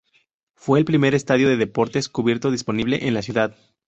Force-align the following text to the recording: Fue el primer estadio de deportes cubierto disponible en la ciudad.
Fue 0.55 0.79
el 0.79 0.85
primer 0.85 1.13
estadio 1.13 1.47
de 1.47 1.57
deportes 1.57 2.09
cubierto 2.09 2.49
disponible 2.49 3.07
en 3.07 3.13
la 3.13 3.21
ciudad. 3.21 3.55